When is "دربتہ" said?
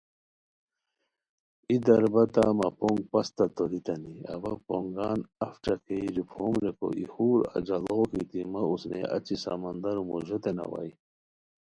1.85-2.43